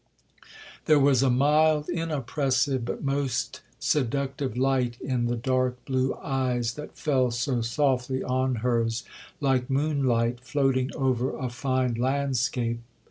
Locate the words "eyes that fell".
6.15-7.29